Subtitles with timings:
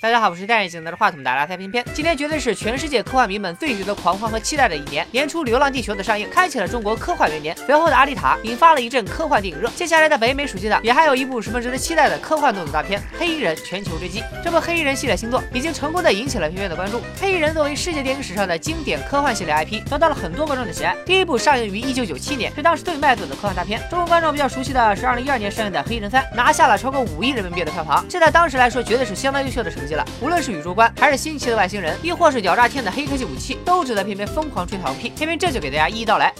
[0.00, 1.84] 大家好，我是戴眼镜拿着话筒的拉塞偏偏。
[1.92, 5.04] 今天绝对是全世界科幻迷们最值得狂欢和期待的一年。
[5.10, 7.56] 年初《流浪地球》的上映，开启了中国科幻元年。
[7.66, 9.68] 随后的《阿丽塔》引发了一阵科幻电影热。
[9.70, 14.20] 接下来的北美暑期档也还有一部十分值得期待的科幻动作大片《黑衣人：全球追击》。
[14.44, 17.02] 这部黑衣人系列新作已经成功的引起了片片的关注。
[17.20, 20.96] 黑衣人作为世界电影史上的经典科幻系列 IP，得到了很多观众的喜爱。
[21.04, 23.80] 第一部上映于一九九七年，是当时最卖座的科幻大片。
[23.90, 29.87] 中国观众比较熟悉的是二零一二年上映的《黑衣人三》，拿下了超过五亿人民币的票房，这在当时来说绝对是相当优秀的成绩
[30.22, 30.68] 无论是宇宙。
[30.78, 35.08] 观还是新奇的外星人，亦或是屌炸天的黑科技武器，都值得偏偏疯狂吹糖屁。
[35.08, 36.32] 偏偏这就给大家一一道来。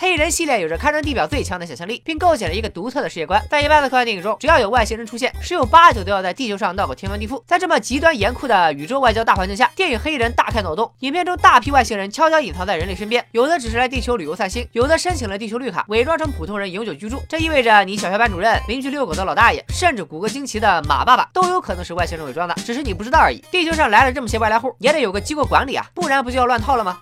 [0.00, 3.44] 黑衣人系列有着堪称地表最强的想象力，并构建了一个独特的世界观。
[3.50, 7.42] 在一般的科幻电影中，只要有外星人出现，十有八九都要在地球上闹个天翻地覆。
[7.48, 10.88] 在这么极端严酷的宇宙外交大环境下，电影《黑衣人》大开脑洞。
[11.00, 17.20] 影片中大批外星人悄悄隐藏在人类身边，有的只是来地球旅游散心，有的申请了地球绿卡，伪装成普通人永久居住。
[17.28, 23.42] 这意味着你小学班主任、邻居遛狗的老大爷，甚至骨骼惊奇的马爸爸，都有可能是外星人伪装的，只是你不知道而已。
[23.50, 27.00] 地球上来了这么些外来户，也得有个机构管理啊，不然不就要乱套了吗？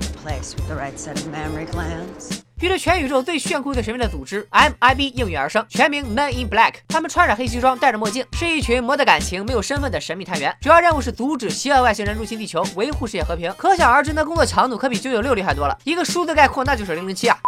[0.00, 6.74] Place with the right set of memory glands 于是，全宇宙最炫酷、最神秘的组织 MIB 应运而生，全名 Men in Black。
[6.88, 10.52] 他们穿着黑西装，戴着墨镜，是一群没得感情、没有身份的神秘探员。
[10.60, 13.54] 主要任务是阻止邪恶外星人入侵地球，维护世界和平。
[13.56, 15.78] 可想而知，那工作强度可比九九六厉害多了。
[15.84, 17.38] 一个数字概括，那就是零零七啊！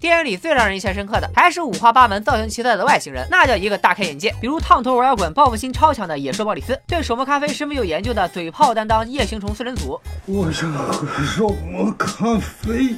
[0.00, 4.34] 电影里最让人印象深刻的，还是五花八门、造型奇特的外星人，那叫一个大开眼界。
[4.40, 10.00] 比如烫头玩摇滚、报复心超强的野兽鲍里斯，对手磨咖啡十分有研究的嘴炮担当夜行虫四人组。
[10.24, 12.96] 我想喝手磨咖啡。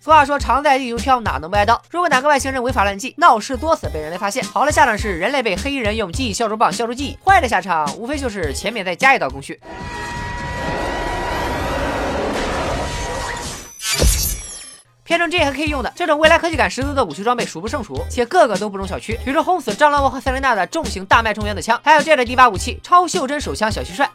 [0.00, 1.82] 俗话说，常在地球飘，哪能不挨刀？
[1.90, 9.60] 如果哪个外星人违法乱纪、闹事作死，被人类发现，好的下场是人类被黑衣人用记忆消除棒消除记忆；坏的下场无非就是前面再加一道工序。
[15.08, 24.06] 片中这还可以用的这种未来科技感十足的武器装备数不胜数，且个个都不容小觑，比如轰死蟑螂王和塞琳娜的重型大脉冲原子枪，还有这的第八武器超袖珍手枪小蟋蟀。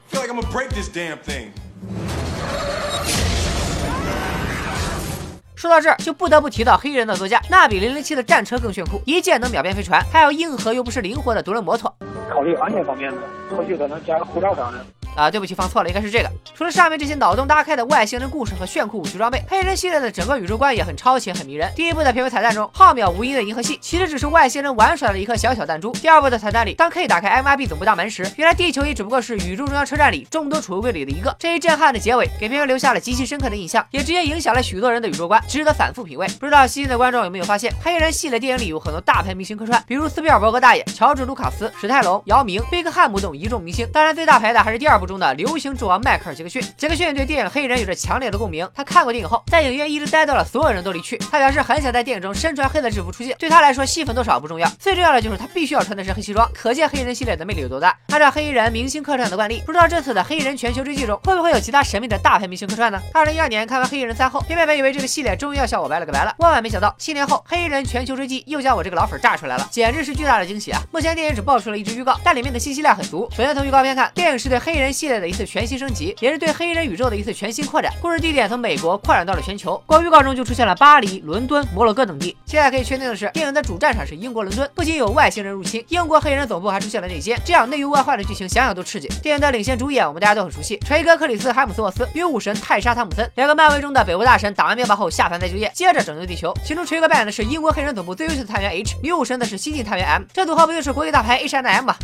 [5.56, 11.92] 说到这儿，就不得不提到黑衣人的座驾，那比零零七的战车更炫酷，一箭能秒变飞船，还有硬核又不失灵活的独轮摩托。
[12.32, 13.18] 考虑安全方面的，
[13.58, 14.86] 后续可能加个护照啥的。
[15.16, 16.30] 啊，对不起，放错了，应该是这个。
[16.56, 21.72] 除了上面这些脑洞大开的外星人故事和炫酷武器装备，黑人系列的整个宇宙观也很超前、很迷人。
[21.76, 25.92] 第一部的片尾彩蛋中，浩渺无垠的银河系其实只是外星人玩耍的一颗小小弹珠。
[25.94, 31.36] 第二部的彩蛋里，当 K 打开 MIB 总部大门时，原来地球也只不过是宇宙中央车站里众多储物柜里的一个。
[31.40, 36.28] 这一震撼的结尾，给片方留下了极其深刻的印象，也直接影响了许多人的宇宙观，值得反复品味。
[36.40, 43.88] 不知道细心的观众有没有发现，黑人系列电影里有很多大牌明星客串，比如斯皮尔伯格大爷、乔治卢卡斯、史泰龙、姚明、贝克汉姆等一众明星。
[43.92, 45.84] 当然，最大牌的还是第二部中的流行之。
[45.84, 48.66] 王迈克尔·杰克逊，杰克逊对电影《黑人》有着强烈的共鸣。
[48.74, 51.18] 他看过电影后，在影院一直待到了所有人都离去。
[51.30, 53.36] 他表示很想在电影中身穿黑色制服出现。
[53.38, 56.50] 对他来说，戏份多少不重要，最重要的就是他必须要穿的是黑西装。
[56.54, 57.94] 可见《黑人》系列的魅力有多大。
[58.12, 63.02] 按照《黑衣人》明星客串的惯例，不知道这次的《黑衣人全球追击》中会不会有其他神秘的大牌明星客串呢？
[63.14, 70.80] 二零一二年看完《黑衣人三》后，偏偏本以为这个系列终于要向我拜了个拜了，万万没想到，七年后《黑衣人全球追击》又将我这个老粉炸出来了，简直是巨大的惊喜啊！
[70.94, 73.28] 目前电影只爆出了一支预告，但里面的信息量很足。
[73.36, 76.54] 首先从预告片看，电影是对《黑衣人》系列的一次全新升级，也是对。
[76.54, 79.82] 黑衣人宇宙的一次全新扩展，故事地点从美国扩展到了全球。
[79.88, 82.38] 光预告中就出现了巴黎、伦敦、摩洛哥等地。
[82.46, 84.70] 现在可以确定的是，电影的主战场是英国伦敦。
[84.76, 89.08] 不仅有外星人入侵，英国黑人总部还出现了内奸，这样内忧外患的剧情想想都刺激。
[89.24, 96.54] 电影的领衔主演我们大家都很熟悉，锤哥克里斯·海姆斯沃斯与武神泰莎·汤姆森，两个漫威中的北欧大神，打完灭霸后下凡再就业，接着拯救地球。
[96.64, 101.96] 其中锤哥扮演的是英国黑人总部最优秀的探员 H，女武神的是新晋探员 M，这组合不就是国际大牌 H and M 吗？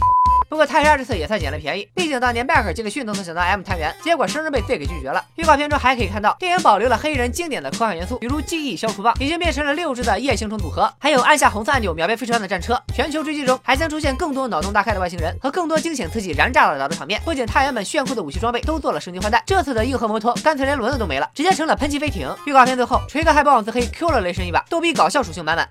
[0.50, 5.24] 不过泰莎这次也算捡了便宜，毕竟当年迈克尔·杰克逊都曾想当 M 探员，结果生生被 Z 给拒绝了。
[5.36, 12.82] 预告片中还可以看到，电影保留了黑人经典的科幻元素，比如记忆消除棒已经变成了六只的夜行虫组合，还有按下红色按钮秒变飞船的战车。
[12.96, 17.22] 全球追击中还将出现更多脑洞大开的外星人和更多惊险刺激、燃炸了岛的场面。
[17.24, 22.28] 不仅探员们炫酷的武器装备都做了升级换代，这次的硬核摩托干脆连轮子都没了，直接成了喷气飞艇。
[22.48, 25.70] 预告片最后，锤哥还不枉自黑 Q 了雷神一把，逗逼搞笑属性满满。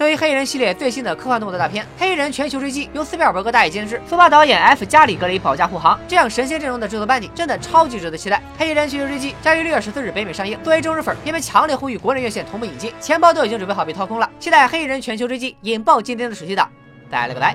[0.00, 8.38] 作为黑衣人系列最新的科幻动作大片《黑衣人全球追击》，由斯皮尔伯格大爷监制，苏巴导演，F 加里格雷保驾护航，这样神仙阵容的制作班底真的超级值得期待。
[8.58, 10.58] 《黑衣人全球追击》将于六月十四日北美上映。
[10.64, 14.30] 作为忠实粉，片们强烈呼吁国内院线同步引进，钱包都已经准备好被掏空了。
[14.38, 16.66] 期待《黑衣人全球追击》引爆今天的暑期档。
[17.10, 17.54] 拜了个拜。